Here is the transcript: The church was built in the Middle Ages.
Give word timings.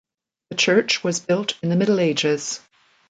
The 0.49 0.55
church 0.57 1.03
was 1.03 1.19
built 1.19 1.53
in 1.61 1.69
the 1.69 1.75
Middle 1.75 1.99
Ages. 1.99 2.59